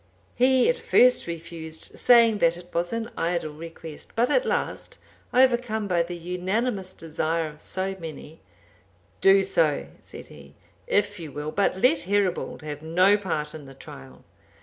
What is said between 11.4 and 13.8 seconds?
but let Herebald have no part in the